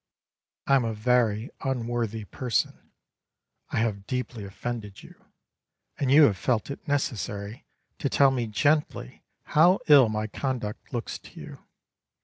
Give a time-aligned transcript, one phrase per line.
[0.65, 2.89] I am a very unworthy person;
[3.69, 5.13] I have deeply offended you;
[5.99, 7.65] and you have felt it necessary
[7.99, 11.59] to tell me gently how ill my conduct looks to you.